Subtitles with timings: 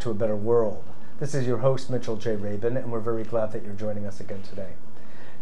[0.00, 0.82] to A Better World.
[1.18, 2.34] This is your host, Mitchell J.
[2.34, 4.70] Rabin, and we're very glad that you're joining us again today.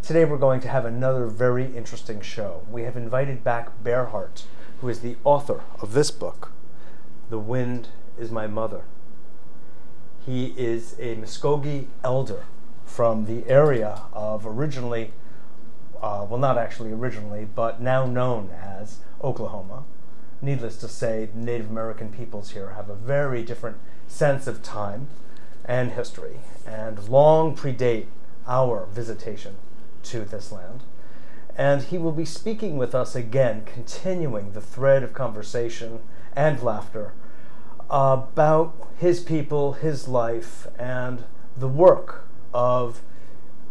[0.02, 2.62] Today we're going to have another very interesting show.
[2.68, 4.46] We have invited back Bear Heart,
[4.80, 6.50] who is the author of this book,
[7.30, 8.82] The Wind is My Mother.
[10.26, 12.44] He is a Muskogee elder
[12.84, 15.12] from the area of originally,
[16.02, 19.84] uh, well, not actually originally, but now known as Oklahoma.
[20.40, 25.08] Needless to say, Native American peoples here have a very different sense of time
[25.64, 28.06] and history and long predate
[28.46, 29.56] our visitation
[30.04, 30.82] to this land.
[31.56, 36.00] And he will be speaking with us again, continuing the thread of conversation
[36.36, 37.12] and laughter
[37.90, 41.24] about his people, his life, and
[41.56, 43.02] the work of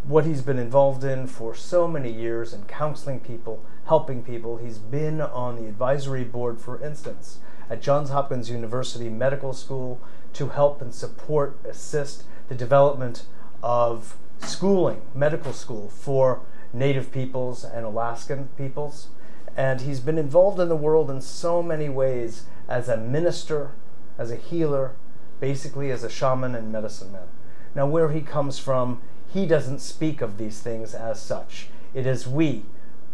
[0.04, 4.58] what he's been involved in for so many years in counseling people, helping people.
[4.58, 10.00] He's been on the advisory board, for instance, at Johns Hopkins University Medical School
[10.34, 13.24] to help and support, assist the development
[13.64, 16.42] of schooling, medical school for
[16.74, 19.08] Native peoples and Alaskan peoples.
[19.56, 23.72] And he's been involved in the world in so many ways as a minister,
[24.18, 24.96] as a healer,
[25.40, 27.28] basically as a shaman and medicine man.
[27.74, 31.70] Now, where he comes from, he doesn't speak of these things as such.
[31.94, 32.64] It is we,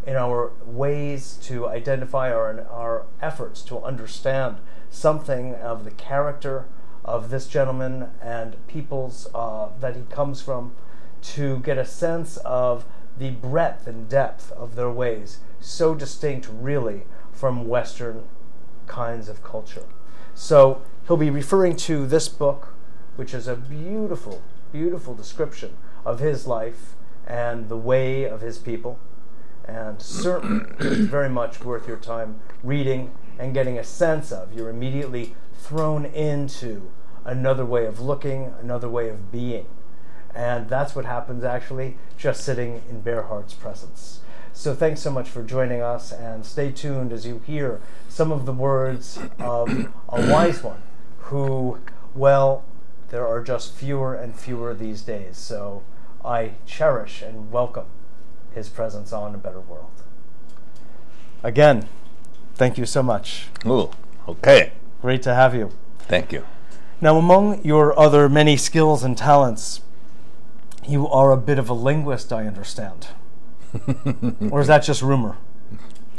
[0.05, 4.57] in our ways to identify our, our efforts to understand
[4.89, 6.65] something of the character
[7.05, 10.73] of this gentleman and peoples uh, that he comes from,
[11.21, 12.85] to get a sense of
[13.17, 18.23] the breadth and depth of their ways, so distinct, really, from Western
[18.87, 19.85] kinds of culture.
[20.35, 22.73] So he'll be referring to this book,
[23.15, 28.99] which is a beautiful, beautiful description of his life and the way of his people.
[29.65, 34.53] And certainly, it's very much worth your time reading and getting a sense of.
[34.53, 36.91] You're immediately thrown into
[37.25, 39.65] another way of looking, another way of being.
[40.35, 44.19] And that's what happens actually just sitting in Bear Heart's presence.
[44.51, 48.45] So thanks so much for joining us, and stay tuned as you hear some of
[48.45, 49.69] the words of
[50.09, 50.81] a wise one
[51.17, 51.79] who,
[52.13, 52.63] well,
[53.09, 55.37] there are just fewer and fewer these days.
[55.37, 55.83] So
[56.23, 57.87] I cherish and welcome
[58.53, 59.89] his presence on a better world.
[61.41, 61.87] Again,
[62.55, 63.47] thank you so much.
[63.65, 63.91] Oh,
[64.27, 64.73] okay.
[65.01, 65.71] Great to have you.
[65.99, 66.45] Thank you.
[67.01, 69.81] Now, among your other many skills and talents,
[70.87, 73.07] you are a bit of a linguist, I understand.
[74.51, 75.37] or is that just rumor?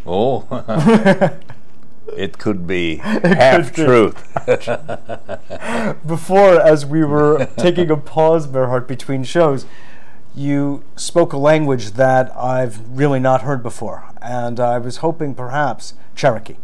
[0.06, 0.46] Oh,
[2.16, 4.30] it could be half truth.
[6.06, 9.64] Before, as we were taking a pause, Bear Heart, between shows,
[10.34, 14.04] you spoke a language that I've really not heard before.
[14.20, 16.56] And I was hoping perhaps Cherokee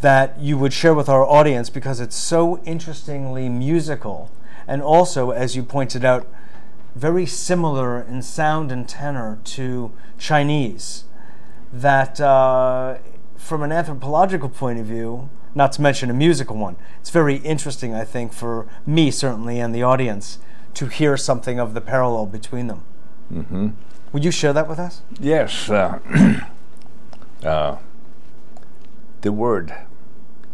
[0.00, 4.30] that you would share with our audience because it's so interestingly musical
[4.66, 6.26] and also, as you pointed out,
[6.94, 11.04] very similar in sound and tenor to Chinese.
[11.72, 12.98] That, uh,
[13.36, 17.94] from an anthropological point of view, not to mention a musical one, it's very interesting,
[17.94, 20.38] I think, for me certainly and the audience
[20.74, 22.82] to hear something of the parallel between them.
[23.32, 23.68] Mm-hmm.
[24.12, 25.02] Would you share that with us?
[25.18, 25.68] Yes.
[25.70, 25.98] Uh,
[27.44, 27.76] uh,
[29.22, 29.74] the word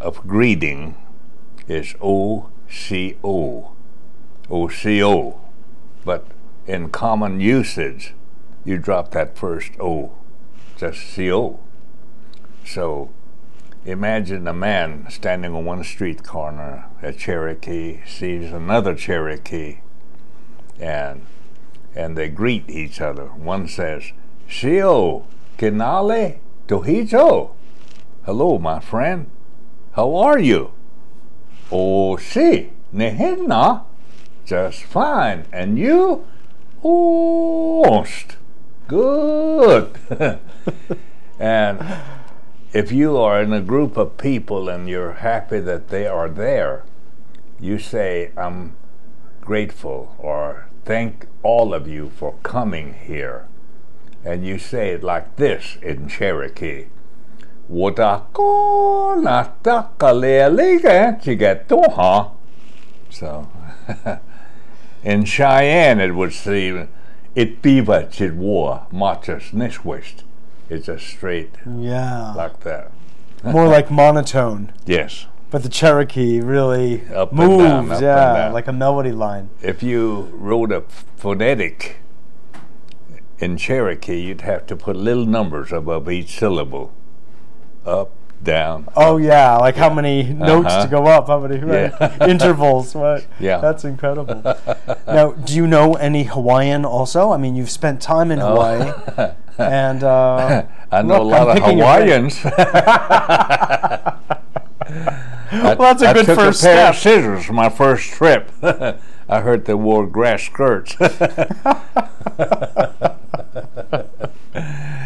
[0.01, 0.97] of greeting
[1.69, 3.73] is O C O.
[4.51, 5.41] O C O.
[6.05, 6.27] But
[6.67, 8.15] in common usage,
[8.65, 10.13] you drop that first O,
[10.77, 11.61] just C O.
[12.65, 13.11] So
[13.85, 19.79] imagine a man standing on one street corner, a Cherokee, sees another Cherokee,
[20.81, 21.27] and
[21.95, 23.27] and they greet each other.
[23.27, 24.13] One says,
[24.49, 25.25] Shio,
[25.59, 26.39] Kinale,
[26.69, 27.51] Tohijo.
[28.25, 29.31] Hello, my friend.
[29.93, 30.71] How are you?
[31.71, 33.85] Oh, si, Nehena.
[34.45, 35.47] Just fine.
[35.53, 36.27] And you?
[36.83, 38.37] Ost.
[38.87, 39.99] Good.
[41.39, 41.85] and
[42.73, 46.85] if you are in a group of people and you're happy that they are there,
[47.59, 48.77] you say, I'm
[49.41, 53.47] grateful or thank all of you for coming here.
[54.25, 56.87] And you say it like this in Cherokee.
[63.09, 63.49] So,
[65.05, 66.89] in Cheyenne, it would seem
[67.37, 70.25] it biva chidwa machas nishwist.
[70.69, 72.33] It's a straight Yeah.
[72.35, 72.91] like that.
[73.45, 74.73] More like monotone.
[74.87, 75.27] Yes.
[75.51, 78.53] But the Cherokee really Up moves, down, up and yeah, down.
[78.53, 79.51] like a melody line.
[79.61, 80.83] If you wrote a
[81.17, 81.97] phonetic
[83.41, 86.93] in Cherokee, you'd have to put little numbers above each syllable.
[87.85, 88.11] Up,
[88.43, 88.87] down.
[88.95, 90.83] Oh yeah, like how many notes Uh-huh.
[90.85, 92.27] to go up, how many right, Yeah.
[92.29, 93.27] intervals, right?
[93.41, 93.59] Yeah.
[93.59, 94.43] That's incredible.
[95.07, 97.33] now, do you know any Hawaiian also?
[97.33, 98.93] I mean, you've spent time in Hawaii,
[99.59, 100.63] and uh,
[100.93, 101.79] I know look, a lot I'm of picking
[105.77, 105.79] Hawaiians.
[105.79, 106.95] Well, that's a I good took first a pair step.
[106.95, 108.51] of scissors for my first trip.
[109.29, 110.97] I heard they wore grass skirts.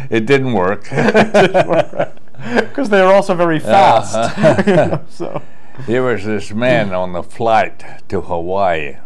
[0.09, 0.83] it didn't work.
[2.59, 4.15] because they are also very fast.
[4.15, 4.63] Uh-huh.
[4.65, 5.41] You know, so
[5.87, 8.97] There was this man on the flight to Hawaii,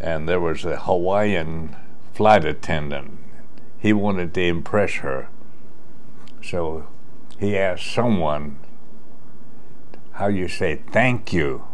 [0.00, 1.76] and there was a Hawaiian
[2.14, 3.18] flight attendant.
[3.78, 5.28] He wanted to impress her,
[6.42, 6.86] so
[7.38, 8.58] he asked someone
[10.16, 11.64] how you say thank you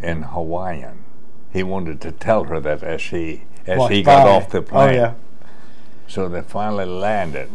[0.00, 1.04] in Hawaiian.
[1.52, 4.90] He wanted to tell her that as he as he got off the plane.
[4.90, 5.14] Oh yeah.
[6.06, 7.50] So they finally landed.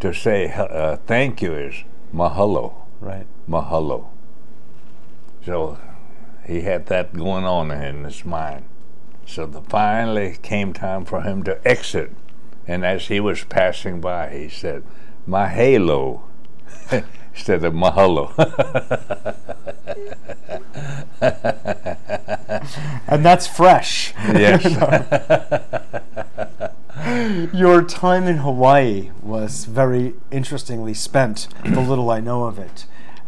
[0.00, 1.84] To say uh, thank you is
[2.14, 2.74] mahalo.
[3.00, 3.26] Right.
[3.48, 4.06] Mahalo.
[5.44, 5.78] So
[6.46, 8.64] he had that going on in his mind.
[9.26, 12.12] So the finally came time for him to exit.
[12.66, 14.82] And as he was passing by, he said,
[15.28, 16.22] Mahalo
[17.34, 18.32] instead of Mahalo.
[23.10, 24.14] And that's fresh.
[24.18, 24.64] yes.
[27.52, 32.86] Your time in Hawaii was very interestingly spent, the little I know of it.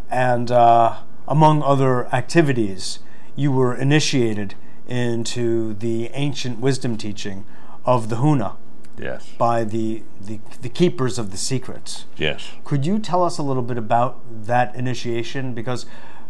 [0.09, 3.01] And uh, among other activities,
[3.35, 4.55] you were initiated
[4.87, 7.45] into the ancient wisdom teaching
[7.85, 8.55] of the Huna
[8.99, 9.29] yes.
[9.39, 12.05] by the, the, the keepers of the secrets.
[12.17, 12.51] Yes.
[12.65, 15.55] Could you tell us a little bit about that initiation?
[15.55, 15.87] Because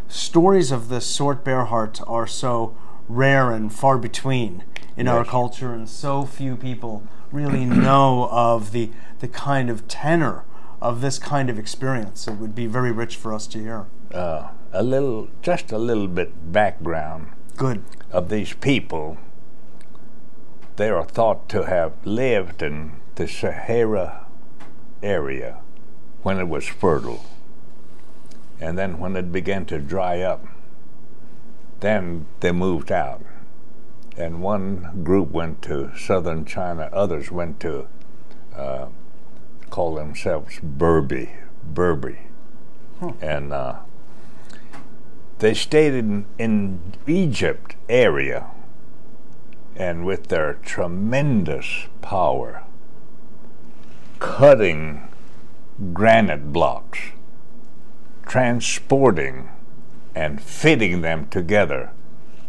[0.09, 2.77] stories of this sort, Bear Heart, are so
[3.09, 4.65] rare and far between
[4.97, 10.45] in our culture, and so few people really know of the, the kind of tenor
[10.81, 12.29] of this kind of experience.
[12.29, 13.87] It would be very rich for us to hear.
[14.13, 17.29] Uh, a little, just a little bit background.
[17.57, 17.85] Good.
[18.11, 19.19] of these people,
[20.77, 24.27] they are thought to have lived in the Sahara
[25.03, 25.59] area
[26.23, 27.25] when it was fertile.
[28.61, 30.47] And then when it began to dry up,
[31.81, 33.25] then they moved out.
[34.17, 37.89] And one group went to southern China, others went to
[38.55, 38.87] uh,
[39.71, 41.31] call themselves Berbi,
[41.73, 42.19] Berbi.
[43.21, 43.81] And uh,
[45.41, 48.52] they stayed in, in Egypt area
[49.83, 52.63] and with their tremendous power
[54.19, 55.09] cutting
[55.93, 57.01] granite blocks
[58.25, 59.49] transporting
[60.15, 61.91] and fitting them together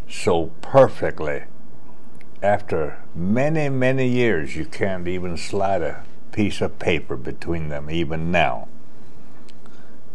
[0.07, 1.43] so perfectly
[2.43, 8.31] after many many years you can't even slide a piece of paper between them even
[8.31, 8.67] now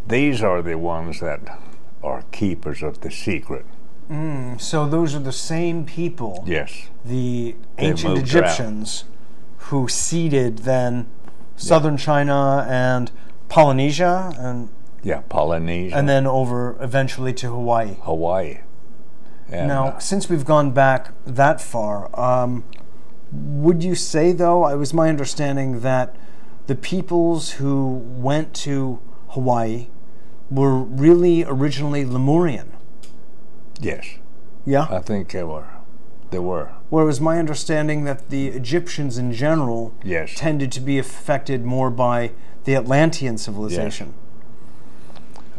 [0.06, 1.58] these are the ones that
[2.02, 3.66] are keepers of the secret.
[4.10, 6.88] Mm, so those are the same people, Yes.
[7.04, 8.18] the ancient.
[8.18, 9.04] Egyptians,
[9.68, 11.06] who seeded then
[11.56, 13.10] southern China and
[13.48, 14.70] Polynesia and
[15.02, 15.94] Yeah, Polynesia.
[15.96, 17.96] and then over eventually to Hawaii.
[18.02, 18.58] Hawaii.
[19.50, 22.64] And, now, uh, since we've gone back that far, um,
[23.32, 26.14] would you say, though, it was my understanding that
[26.66, 28.98] the peoples who went to
[29.28, 29.88] Hawaii
[30.50, 32.72] were really originally Lemurian?
[33.80, 34.06] Yes,
[34.66, 34.86] Yeah?
[34.90, 35.66] I think they were.
[36.30, 36.70] They were.
[36.90, 40.34] Where it was my understanding that the Egyptians in general Yes.
[40.36, 42.32] tended to be affected more by
[42.64, 44.12] the Atlantean civilization.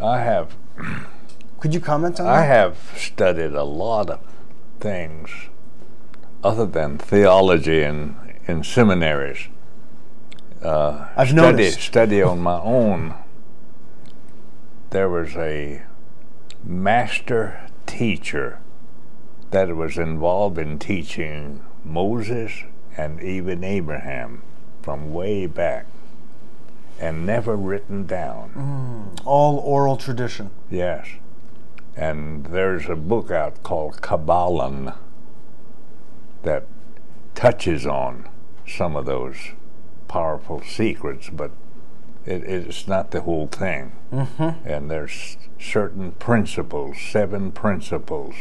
[0.01, 0.55] I have
[1.59, 2.45] Could you comment on I that?
[2.47, 4.19] have studied a lot of
[4.79, 5.29] things
[6.43, 8.15] other than theology in
[8.47, 9.47] in seminaries.
[10.63, 11.81] Uh, I've study, noticed.
[11.81, 13.13] study on my own.
[14.91, 15.83] There was a
[16.63, 18.59] master teacher
[19.51, 22.51] that was involved in teaching Moses
[22.95, 24.43] and even Abraham
[24.81, 25.87] from way back
[26.99, 29.15] and never written down.
[29.17, 30.51] Mm, all oral tradition.
[30.69, 31.07] Yes.
[31.95, 34.97] And there's a book out called Kabbalah
[36.43, 36.65] that
[37.35, 38.29] touches on
[38.67, 39.35] some of those
[40.07, 41.51] powerful secrets, but
[42.25, 43.91] it, it's not the whole thing.
[44.11, 44.67] Mm-hmm.
[44.67, 48.35] And there's certain principles, seven principles,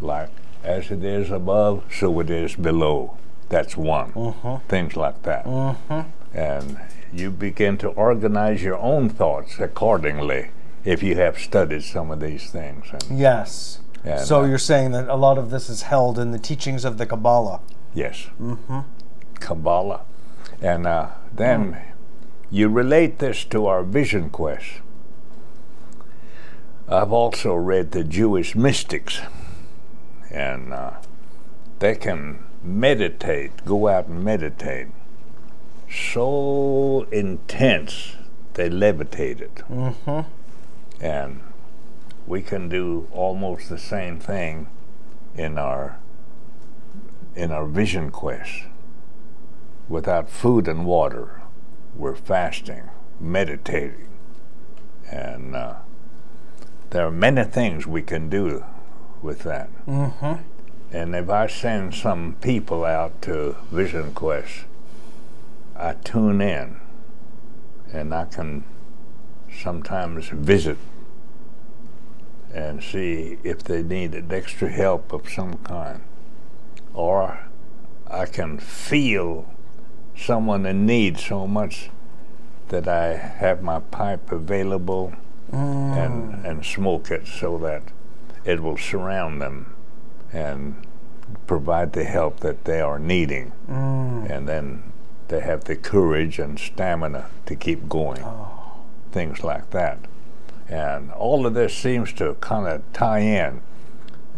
[0.00, 0.30] like
[0.64, 3.16] as it is above, so it is below.
[3.48, 4.12] That's one.
[4.12, 4.62] Mhm.
[4.64, 5.44] Things like that.
[5.46, 6.00] Mm-hmm.
[6.36, 6.80] And
[7.12, 10.50] you begin to organize your own thoughts accordingly
[10.84, 12.86] if you have studied some of these things.
[12.92, 13.80] And, Yes.
[14.04, 16.84] and, so uh, you're saying that a lot of this is held in the teachings
[16.84, 17.60] of the Kabbalah.
[17.94, 18.80] yes, Mm-hmm.
[19.40, 20.02] Kabbalah.
[20.60, 21.78] And uh, then
[22.50, 24.80] you relate this to our vision quest.
[26.88, 29.20] I've also read the Jewish mystics,
[30.30, 30.92] and uh,
[31.78, 34.88] they can meditate, go out and meditate.
[35.90, 38.16] So intense,
[38.54, 39.54] they levitate it.
[39.70, 40.20] Mm-hmm.
[41.04, 41.40] And
[42.26, 44.68] we can do almost the same thing
[45.36, 45.98] in our
[47.36, 48.64] in our vision quest.
[49.88, 51.40] Without food and water,
[51.98, 52.88] we're fasting,
[53.20, 54.08] meditating,
[55.10, 55.74] and uh,
[56.90, 58.64] there are many things we can do
[59.20, 59.68] with that.
[59.86, 60.42] Mm-hmm.
[60.90, 64.64] And if I send some people out to Vision Quest,
[65.76, 66.80] I tune in
[67.92, 68.64] and I can
[69.52, 70.78] sometimes visit
[72.54, 76.00] and see if they needed extra help of some kind.
[76.94, 77.46] Or
[78.06, 79.46] I can feel
[80.18, 81.90] someone in need so much
[82.68, 85.14] that I have my pipe available
[85.52, 87.82] and, and smoke it so that
[88.44, 89.74] it will surround them
[90.32, 90.76] and
[91.46, 93.52] provide the help that they are needing.
[93.68, 94.30] Mm.
[94.30, 94.92] And then
[95.28, 98.22] they have the courage and stamina to keep going.
[98.22, 98.82] Oh.
[99.12, 99.98] Things like that.
[100.68, 103.62] And all of this seems to kind of tie in.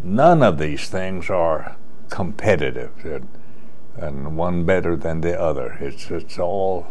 [0.03, 1.75] None of these things are
[2.09, 2.91] competitive
[3.97, 5.77] and one better than the other.
[5.79, 6.87] It's, it's all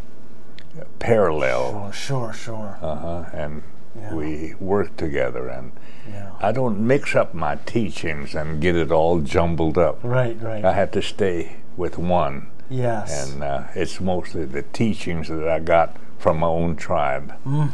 [0.98, 1.90] parallel.
[1.92, 2.78] Sure, sure, sure.
[2.82, 3.24] Uh-huh.
[3.32, 3.62] And
[3.98, 4.14] Yeah.
[4.14, 5.48] we work together.
[5.48, 5.72] And
[6.08, 6.30] Yeah.
[6.40, 9.98] I don't mix up my teachings and get it all jumbled up.
[10.02, 10.64] Right, right.
[10.64, 12.46] I have to stay with one.
[12.68, 13.10] yes.
[13.32, 17.32] And uh, it's mostly the teachings that I got from my own tribe,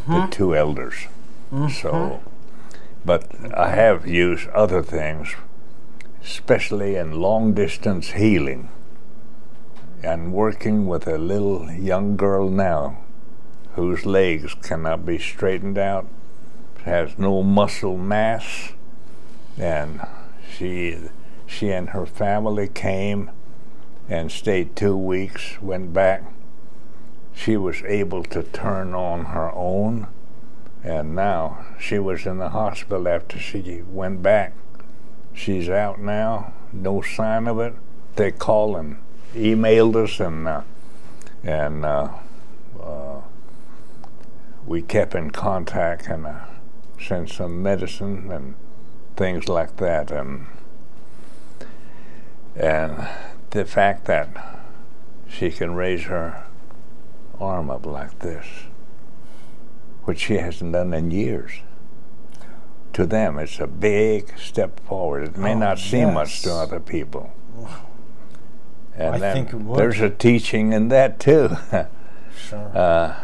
[0.09, 0.95] the two elders.
[1.83, 2.21] So,
[3.05, 5.35] but I have used other things,
[6.23, 8.69] especially in long distance healing.
[10.07, 12.99] And working with a little young girl now
[13.73, 16.07] whose legs cannot be straightened out,
[16.85, 18.71] has no muscle mass,
[19.59, 20.01] and
[20.49, 20.97] she
[21.45, 23.33] she and her family came
[24.09, 26.23] and stayed two weeks, went back.
[27.35, 30.07] She was able to turn on her own,
[30.85, 34.53] and now she was in the hospital after she went back.
[35.33, 37.75] She's out now, no sign of it.
[38.15, 38.99] They called and
[39.37, 40.63] emailed us, and uh,
[41.45, 42.09] and uh,
[42.83, 43.21] uh,
[44.67, 46.41] we kept in contact and uh,
[47.01, 48.55] sent some medicine and
[49.17, 50.47] things like that, and
[52.55, 53.07] and
[53.51, 54.29] the fact that
[55.29, 56.45] she can raise her
[57.39, 58.47] arm up like this,
[60.05, 61.53] which she hasn't done in years.
[62.95, 65.25] To them, it's a big step forward.
[65.25, 67.31] It may Oh, not seem much to other people.
[68.99, 69.79] And I think it would.
[69.79, 71.57] there's a teaching in that too.
[72.37, 72.77] sure.
[72.77, 73.15] uh,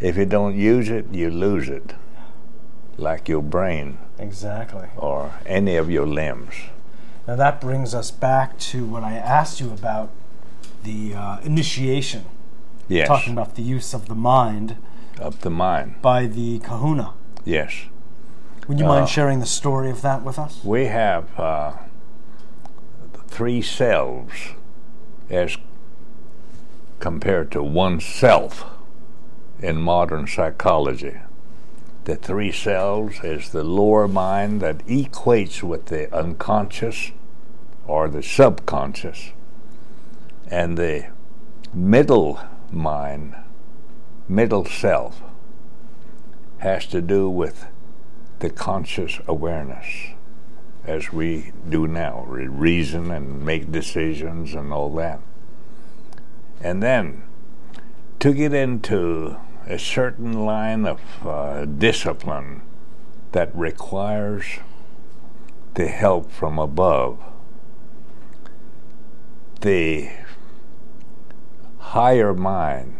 [0.00, 1.94] if you don't use it, you lose it,
[2.96, 4.88] like your brain exactly.
[4.96, 6.54] or any of your limbs.
[7.28, 10.10] Now that brings us back to what I asked you about
[10.82, 12.24] the uh, initiation,
[12.88, 14.76] Yes, talking about the use of the mind
[15.20, 16.02] of the mind.
[16.02, 17.12] by the kahuna.
[17.44, 17.72] Yes.
[18.66, 20.60] Would you Uh, mind sharing the story of that with us?
[20.64, 21.72] We have uh,
[23.28, 24.54] three selves
[25.32, 25.56] as
[27.00, 28.64] compared to oneself
[29.60, 31.16] in modern psychology.
[32.04, 37.12] The three selves is the lower mind that equates with the unconscious
[37.86, 39.32] or the subconscious,
[40.48, 41.06] and the
[41.72, 43.34] middle mind,
[44.28, 45.22] middle self,
[46.58, 47.66] has to do with
[48.40, 49.86] the conscious awareness
[50.84, 55.20] as we do now, re- reason and make decisions and all that.
[56.60, 57.22] And then
[58.20, 59.36] to get into
[59.66, 62.62] a certain line of uh, discipline
[63.32, 64.44] that requires
[65.74, 67.18] the help from above,
[69.60, 70.10] the
[71.78, 72.96] higher mind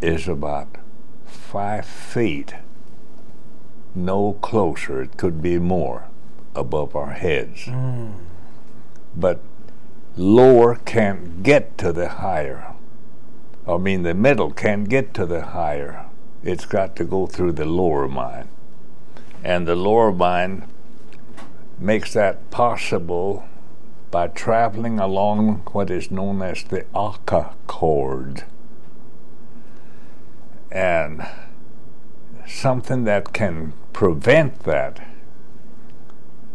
[0.00, 0.76] is about
[1.24, 2.54] five feet
[3.94, 6.09] no closer, it could be more,
[6.54, 7.64] above our heads.
[7.64, 8.14] Mm.
[9.16, 9.40] But
[10.16, 12.74] lower can't get to the higher.
[13.66, 16.06] I mean, the middle can't get to the higher.
[16.42, 18.48] It's got to go through the lower mind.
[19.44, 20.64] And the lower mind
[21.78, 23.44] makes that possible
[24.10, 28.44] by traveling along what is known as the Aka cord.
[30.72, 31.26] And
[32.46, 35.00] something that can prevent that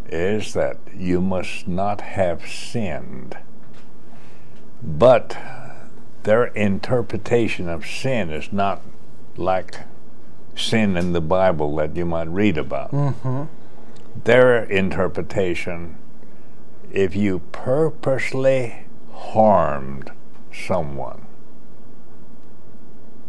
[0.07, 3.37] is that you must not have sinned.
[4.81, 5.37] But
[6.23, 8.81] their interpretation of sin is not
[9.37, 9.79] like
[10.55, 12.91] sin in the Bible that you might read about.
[12.91, 13.43] Mm-hmm.
[14.23, 15.97] Their interpretation,
[16.91, 20.11] if you purposely harmed
[20.53, 21.25] someone,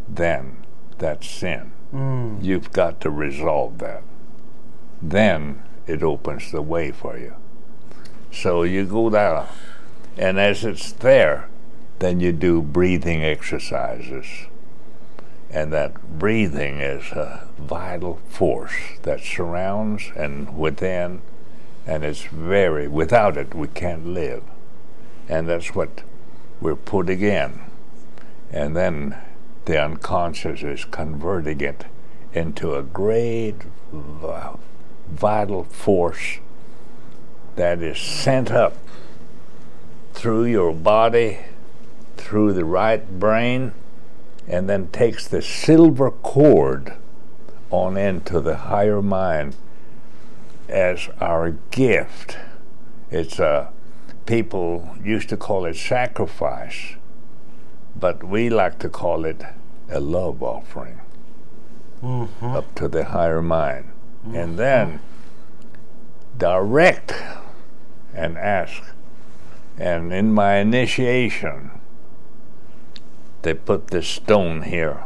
[0.07, 0.65] then
[0.97, 1.71] that's sin.
[1.93, 2.43] Mm.
[2.43, 4.03] You've got to resolve that.
[5.01, 7.33] Then it opens the way for you.
[8.31, 9.47] So you go down,
[10.17, 11.49] and as it's there,
[11.99, 14.25] then you do breathing exercises.
[15.49, 21.21] And that breathing is a vital force that surrounds and within,
[21.85, 24.43] and it's very, without it, we can't live.
[25.29, 26.03] And that's what
[26.59, 27.61] we're putting in.
[28.51, 29.15] And then
[29.65, 31.85] the unconscious is converting it
[32.33, 33.55] into a great
[35.09, 36.39] vital force
[37.55, 38.77] that is sent up
[40.13, 41.39] through your body,
[42.17, 43.71] through the right brain,
[44.47, 46.93] and then takes the silver cord
[47.69, 49.55] on into the higher mind
[50.69, 52.37] as our gift.
[53.11, 53.71] It's a
[54.25, 56.95] people used to call it sacrifice,
[57.95, 59.41] but we like to call it
[59.89, 60.99] a love offering
[62.03, 62.45] Mm-hmm.
[62.45, 63.89] up to the higher mind.
[64.33, 64.99] And then
[66.37, 67.13] direct
[68.13, 68.83] and ask.
[69.77, 71.71] And in my initiation,
[73.43, 75.03] they put this stone here.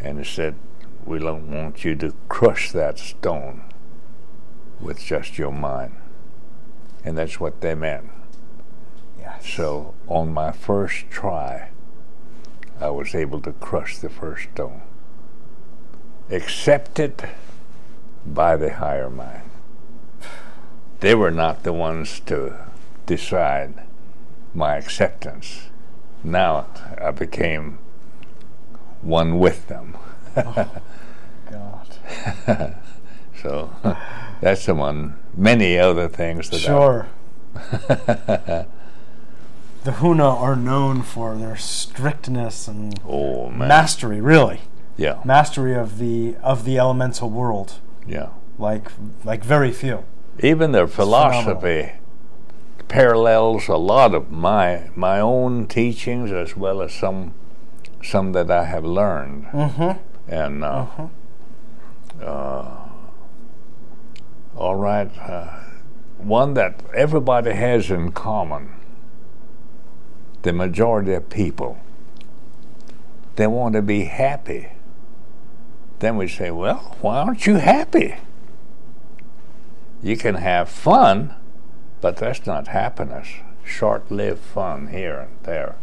[0.00, 0.56] And it said,
[1.04, 3.62] We don't want you to crush that stone
[4.80, 5.96] with just your mind.
[7.04, 8.10] And that's what they meant.
[9.18, 9.48] Yes.
[9.48, 11.70] So on my first try,
[12.80, 14.82] I was able to crush the first stone.
[16.30, 17.28] Accepted
[18.26, 19.42] by the higher mind.
[21.00, 22.56] They were not the ones to
[23.06, 23.74] decide
[24.54, 25.68] my acceptance.
[26.22, 26.66] Now
[27.00, 27.78] I became
[29.02, 29.96] one with them.
[30.34, 30.68] God.
[33.42, 33.68] So
[34.40, 37.06] that's among many other things that I Sure.
[39.84, 44.62] the Huna are known for their strictness and Oh mastery, really.
[44.96, 45.20] yeah.
[45.26, 47.74] Mastery of the of the elemental world.
[48.06, 48.30] Yeah.
[48.58, 48.92] Like
[49.24, 50.04] like very few.
[50.40, 51.92] Even their philosophy
[52.88, 57.34] parallels a lot of my my own teachings as well as some
[58.02, 59.46] some that I have learned.
[59.46, 59.98] Mm-hmm.
[60.28, 60.86] And uh,
[62.22, 62.88] uh,
[64.56, 65.60] all right, uh,
[66.18, 68.70] one that everybody has in common.
[70.42, 71.78] The majority of people,
[73.36, 74.68] they want to be happy.
[75.98, 78.16] Then we say, well, why aren't you happy?
[80.02, 81.34] You can have fun,
[82.00, 83.28] but that's not happiness.
[83.64, 85.76] Short lived fun here and there.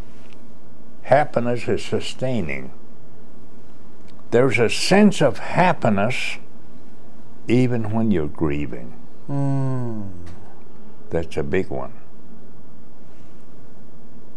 [1.03, 2.71] Happiness is sustaining.
[4.29, 6.37] There's a sense of happiness
[7.47, 8.93] even when you're grieving.
[9.27, 10.11] Mm.
[11.09, 11.93] That's a big one.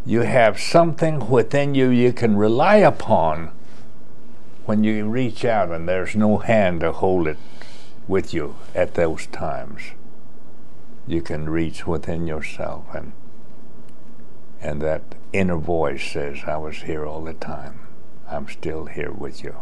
[0.07, 3.53] You have something within you you can rely upon
[4.67, 7.39] when you reach out and there's no hand to hold it
[8.09, 9.83] with you at those times.
[11.07, 13.13] You can reach within yourself and
[14.61, 15.03] and that
[15.35, 17.81] inner voice says, I was here all the time.
[18.31, 19.55] I'm still here with you.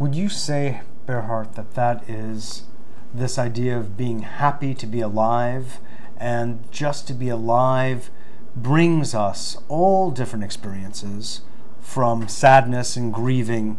[0.00, 2.64] Would you say, Bear Heart, that that is
[3.14, 5.78] this idea of being happy to be alive
[6.16, 8.10] and just to be alive
[8.56, 11.42] brings us all different experiences
[11.84, 13.78] from sadness and grieving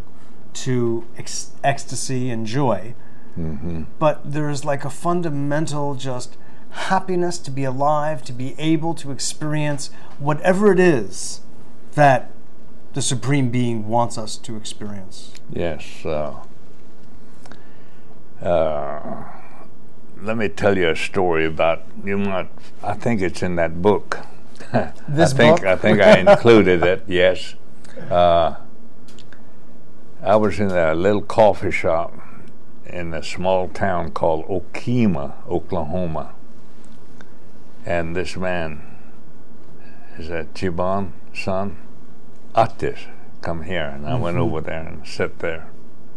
[0.54, 2.94] to ex- ecstasy and joy.
[3.34, 6.38] hmm But there's like a fundamental just
[6.70, 9.90] happiness to be alive, to be able to experience
[10.20, 11.42] whatever it is
[11.96, 12.32] that
[12.94, 15.34] the Supreme Being wants us to experience.
[15.52, 16.06] Yes.
[16.06, 16.36] Uh,
[18.42, 19.24] uh,
[20.22, 22.50] let me tell you a story about you might.
[22.84, 24.20] I think it's in that book.
[25.10, 25.66] This I think book?
[25.66, 27.04] I think I included it.
[27.08, 27.56] Yes.
[28.10, 28.56] Uh,
[30.22, 32.14] I was in a little coffee shop
[32.86, 36.34] in a small town called Okemah, Oklahoma,
[37.86, 38.82] and this man
[40.18, 41.78] is that Chibon son,
[42.56, 43.00] Atis,
[43.42, 44.42] come here, and I went Mhm.
[44.42, 45.68] over there and sat there.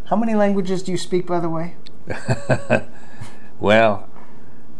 [0.06, 1.74] How many languages do you speak, by the way?
[3.60, 4.08] well,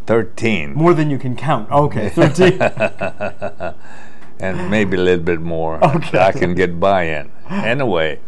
[0.05, 0.73] 13.
[0.73, 1.69] More than you can count.
[1.71, 2.57] Okay, 13.
[4.39, 4.69] and ah.
[4.69, 5.83] maybe a little bit more.
[5.83, 6.19] Okay.
[6.19, 7.31] I can get by in.
[7.49, 8.19] Anyway,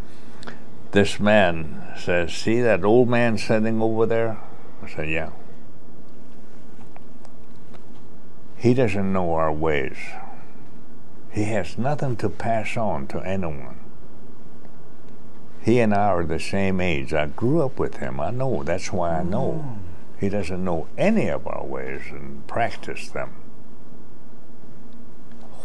[0.91, 4.39] this man says, See that old man sitting over there?
[4.82, 5.32] I said, Yeah.
[8.58, 9.97] He doesn't know our ways.
[11.32, 13.80] He has nothing to pass on to anyone.
[15.63, 17.13] He and I are the same age.
[17.13, 18.19] I grew up with him.
[18.19, 18.63] I know.
[18.63, 19.63] That's why I know.
[19.65, 19.78] Oh.
[20.19, 23.34] He doesn't know any of our ways and practice them.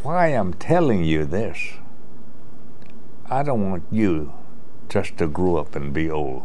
[0.06, 1.58] Why I'm telling you this,
[3.28, 4.34] I don't want you
[4.88, 6.44] just to grow up and be old.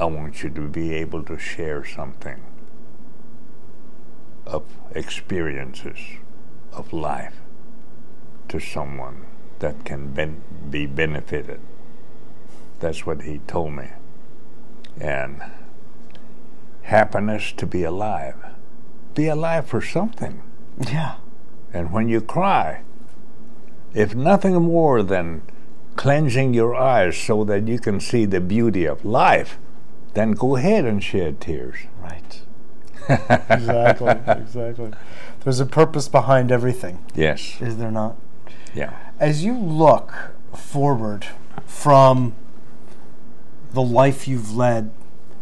[0.00, 2.42] I want you to be able to share something
[4.44, 6.00] of experiences
[6.72, 7.36] of life
[8.48, 9.26] to someone
[9.60, 11.60] that can ben- be benefited.
[12.80, 13.90] That's what he told me.
[15.00, 15.44] And
[16.82, 18.34] happiness to be alive.
[19.14, 20.42] Be alive for something.
[20.80, 21.16] Yeah.
[21.72, 22.82] And when you cry,
[23.92, 25.42] if nothing more than
[25.96, 29.58] cleansing your eyes so that you can see the beauty of life,
[30.14, 31.76] then go ahead and shed tears.
[32.02, 32.40] Right.
[33.50, 34.14] exactly.
[34.26, 34.92] Exactly.
[35.40, 37.60] There's a purpose behind everything, Yes.
[37.60, 38.16] is there not?
[38.74, 38.94] Yeah.
[39.20, 40.12] As you look
[40.54, 41.26] forward
[41.66, 42.34] from
[43.72, 44.90] the life you've led,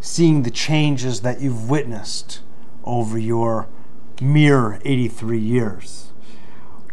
[0.00, 2.40] seeing the changes that you've witnessed
[2.84, 3.68] over your
[4.22, 6.12] mere 83 years,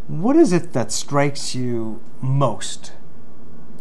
[0.08, 2.94] what is it that strikes you most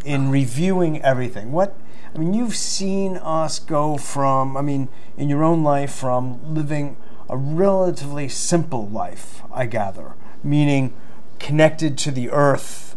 [0.05, 1.53] in reviewing everything?
[1.53, 1.77] What
[2.15, 6.97] I mean, you've seen us go from, I mean, in your own life, from living
[7.29, 10.95] a relatively simple life, I gather, meaning
[11.39, 12.97] connected to the earth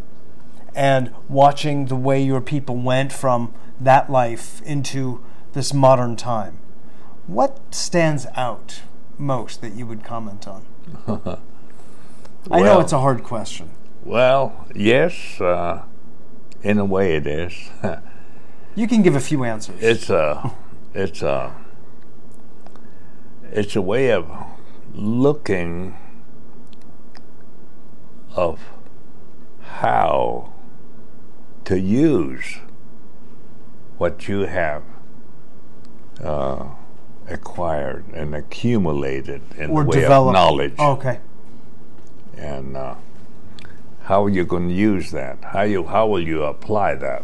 [0.73, 6.57] and watching the way your people went from that life into this modern time.
[7.27, 8.81] What stands out
[9.21, 10.65] most that you would comment on?
[12.51, 13.69] I know it's a hard question.
[14.03, 15.83] Well, yes, uh,
[16.63, 17.53] in a way it is.
[18.73, 19.83] You can give a few answers.
[19.83, 20.55] it's a,
[20.93, 21.53] it's a,
[23.51, 24.31] it's a way of
[24.93, 25.97] looking
[28.33, 28.61] of
[29.59, 30.53] how
[31.65, 32.59] to use
[33.97, 34.83] what you have
[36.23, 36.69] uh,
[37.31, 41.19] acquired and accumulated in or the way of knowledge Okay.
[42.37, 42.95] and uh,
[44.03, 45.37] how are you're going to use that.
[45.43, 47.23] How you how will you apply that?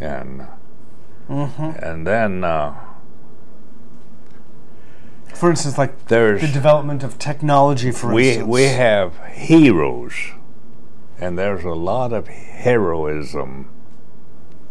[0.00, 0.46] And
[1.28, 1.84] Mm-hmm.
[1.84, 2.74] and then uh,
[5.34, 8.48] For instance, like there's the development of technology, for we instance.
[8.48, 10.14] we have heroes,
[11.18, 13.68] and there's a lot of heroism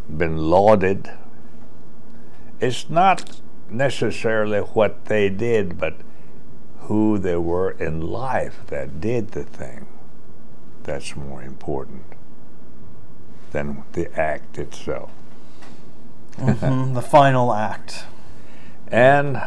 [0.09, 1.11] been lauded.
[2.59, 5.95] It's not necessarily what they did, but
[6.81, 9.87] who they were in life that did the thing.
[10.83, 12.03] That's more important
[13.51, 15.11] than the act itself.
[16.37, 18.05] Mhm, the final act.
[18.87, 19.41] And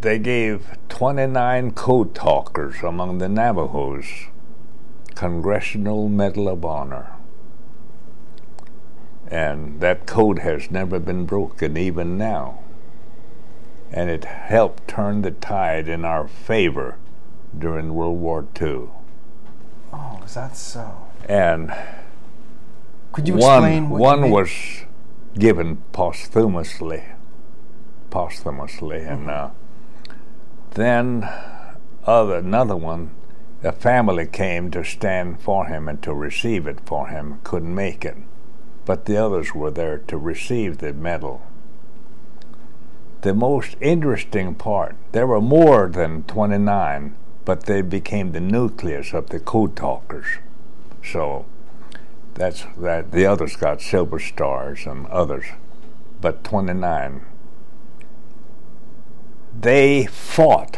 [0.00, 4.06] they gave 29 code talkers among the Navajos
[5.14, 7.12] Congressional Medal of Honor.
[9.30, 12.58] And that code has never been broken, even now.
[13.92, 16.96] And it helped turn the tide in our favor
[17.56, 18.88] during World War II.
[19.92, 21.08] Oh, is that so?
[21.28, 21.72] And
[23.12, 24.50] Could you one, explain one was
[25.38, 27.04] given posthumously,
[28.10, 29.50] posthumously, and uh,
[30.72, 31.28] then
[32.04, 33.10] other another one,
[33.62, 38.04] a family came to stand for him and to receive it for him, couldn't make
[38.04, 38.16] it,
[38.90, 41.40] but the others were there to receive the medal.
[43.20, 49.28] The most interesting part, there were more than 29, but they became the nucleus of
[49.28, 50.26] the code talkers.
[51.04, 51.46] So
[52.34, 55.44] that's that the others got silver stars and others
[56.20, 57.24] but 29
[59.56, 60.76] they fought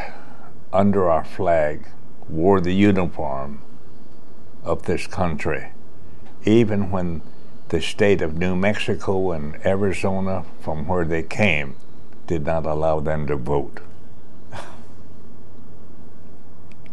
[0.70, 1.88] under our flag
[2.28, 3.62] wore the uniform
[4.64, 5.70] of this country
[6.44, 7.22] even when
[7.72, 11.74] the state of New Mexico and Arizona from where they came
[12.26, 13.80] did not allow them to vote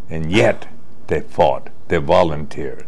[0.09, 0.69] and yet
[1.07, 2.87] they fought they volunteered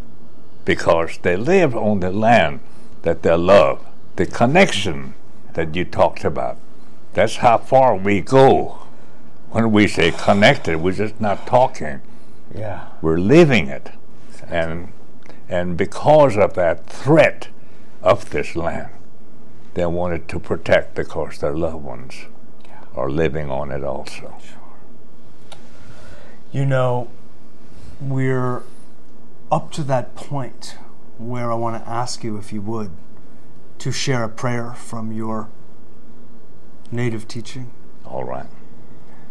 [0.64, 2.62] because they live on the land
[3.02, 3.86] that they love.
[4.16, 5.14] The connection
[5.54, 6.58] that you talked about.
[7.12, 8.80] That's how far we go.
[9.50, 12.00] When we say connected, we're just not talking.
[12.56, 12.88] Yeah.
[13.02, 13.90] We're living it.
[14.48, 14.94] And
[15.50, 17.50] and because of that threat
[18.04, 18.90] of this land,
[19.74, 22.26] they wanted to protect because their loved ones
[22.96, 24.36] are living on it also.
[26.52, 27.10] You know,
[28.02, 28.64] we're
[29.52, 30.76] up to that point
[31.18, 32.92] where I want to ask you, if you would,
[33.80, 35.50] to share a prayer from your
[36.92, 37.72] native teaching.
[38.06, 38.48] All right.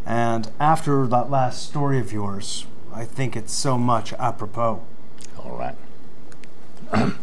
[0.06, 4.82] And after that last story of yours, I think it's so much apropos.
[5.38, 5.76] All right.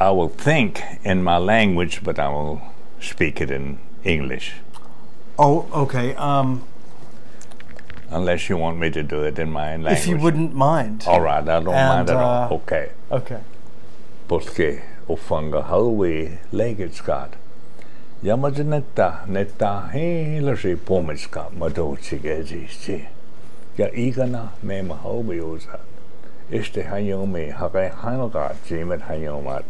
[0.00, 2.62] I will think in my language, but I will
[3.00, 4.54] speak it in English.
[5.38, 6.14] Oh, okay.
[6.14, 6.64] Um,
[8.10, 9.98] Unless you want me to do it in my language.
[9.98, 11.04] if you wouldn't mind.
[11.06, 12.44] All right, I don't mind And, at all.
[12.52, 12.90] uh, Okay.
[13.12, 13.40] Okay.
[14.26, 17.32] Porque o fanga halwe legetskat.
[18.24, 23.06] Yamaja netta he la si pometska mado chigezi si.
[23.76, 25.78] Ya igana me mahalwe oza.
[26.50, 29.64] Este hayome hare hanoga jimet hayomat.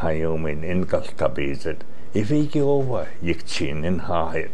[0.00, 1.80] Hayomin inkal tabizet.
[2.14, 4.50] If iki over yikchin in hahit.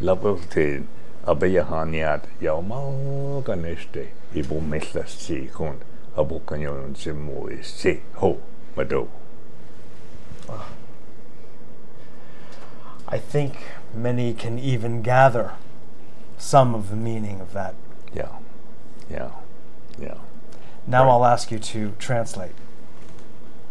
[0.00, 0.86] Labeltin
[1.26, 4.08] abeyahaniat yauma ganeste.
[4.34, 5.84] Ibu meslas si kund.
[6.16, 8.38] Abu kanyon simui si ho
[8.76, 9.08] mado.
[13.10, 13.54] I think
[13.94, 15.52] many can even gather
[16.36, 17.74] some of the meaning of that.
[18.14, 18.36] Yeah,
[19.10, 19.30] yeah,
[19.98, 20.18] yeah.
[20.86, 21.12] Now Right.
[21.12, 22.52] I'll ask you to translate.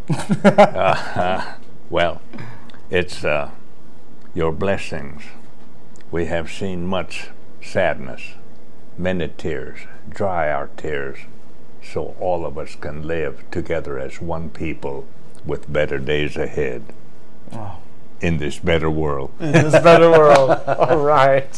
[1.89, 2.21] Well,
[2.89, 3.51] it's uh,
[4.33, 5.21] your blessings.
[6.11, 7.29] We have seen much
[7.61, 8.33] sadness,
[8.97, 9.79] many tears.
[10.09, 11.19] Dry our tears
[11.81, 15.05] so all of us can live together as one people
[15.45, 16.83] with better days ahead
[17.53, 17.77] Oh.
[18.19, 19.31] in this better world.
[19.39, 20.49] In this better world.
[20.67, 21.49] All right.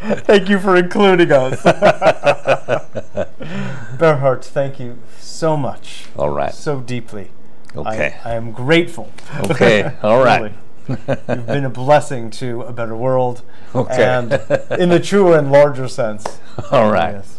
[0.00, 1.62] thank you for including us.
[3.98, 6.06] Bear Heart, thank you so much.
[6.16, 6.52] All right.
[6.52, 7.30] So deeply.
[7.76, 8.16] Okay.
[8.24, 9.10] I, I am grateful.
[9.50, 10.52] Okay, all right.
[10.88, 13.42] You've been a blessing to a better world.
[13.74, 14.04] Okay.
[14.04, 14.32] And
[14.80, 16.40] in the truer and larger sense.
[16.70, 17.12] All right.
[17.12, 17.38] Yes.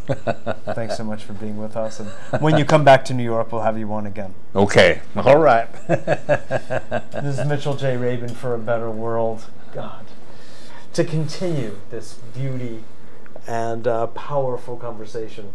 [0.74, 2.00] Thanks so much for being with us.
[2.00, 2.10] And
[2.42, 4.34] when you come back to New York, we'll have you on again.
[4.56, 5.02] Okay.
[5.16, 5.68] All right.
[7.24, 7.96] This is Mitchell J.
[7.96, 9.46] Rabin for a Better World.
[9.74, 10.06] God.
[10.94, 12.84] To continue this beauty
[13.48, 15.54] and uh, powerful conversation,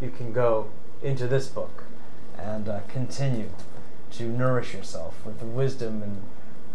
[0.00, 0.68] you can go
[1.02, 1.84] into this book
[2.38, 3.50] and uh, continue
[4.12, 6.22] to nourish yourself with the wisdom and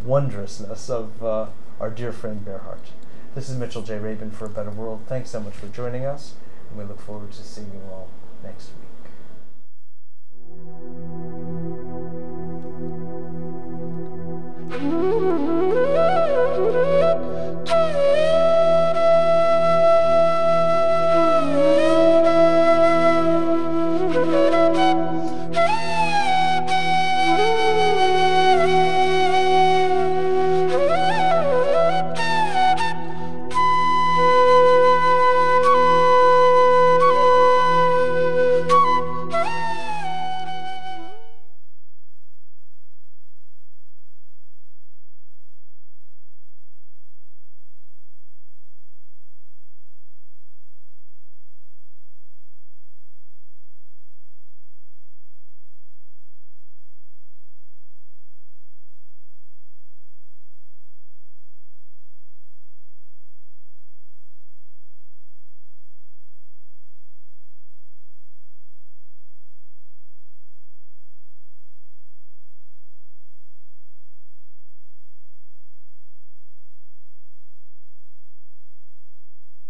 [0.03, 1.47] wondrousness of uh,
[1.79, 2.91] our dear friend Bear Heart.
[3.33, 3.99] This is Mitchell J.
[3.99, 5.01] Rabin for A Better World.
[5.07, 6.33] Thanks so much for joining us,
[6.69, 8.07] and we look forward to seeing you all
[8.43, 8.81] next week.
[14.67, 14.81] Thank
[17.69, 17.75] you.